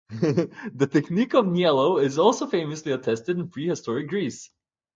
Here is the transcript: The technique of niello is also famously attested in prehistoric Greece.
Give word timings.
The 0.09 0.89
technique 0.91 1.35
of 1.35 1.45
niello 1.45 2.03
is 2.03 2.17
also 2.17 2.47
famously 2.47 2.91
attested 2.91 3.37
in 3.37 3.49
prehistoric 3.49 4.07
Greece. 4.07 4.49